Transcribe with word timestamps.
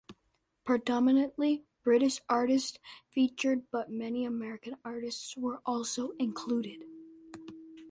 Predominantly 0.63 1.63
British 1.83 2.21
artists 2.27 2.79
featured, 3.11 3.69
but 3.69 3.91
many 3.91 4.25
American 4.25 4.77
artists 4.83 5.37
were 5.37 5.61
also 5.63 6.09
included. 6.17 6.79